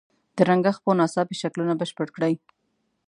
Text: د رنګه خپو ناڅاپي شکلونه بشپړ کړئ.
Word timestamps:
د 0.35 0.37
رنګه 0.49 0.71
خپو 0.77 0.91
ناڅاپي 0.99 1.35
شکلونه 1.41 1.73
بشپړ 1.81 2.07
کړئ. 2.15 2.33